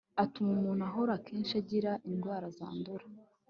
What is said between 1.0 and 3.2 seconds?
akenshi agira indwara zandura